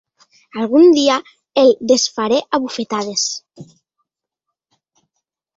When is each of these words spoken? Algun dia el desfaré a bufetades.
Algun 0.61 0.87
dia 0.95 1.17
el 1.63 1.69
desfaré 1.91 2.39
a 2.59 2.63
bufetades. 2.65 3.29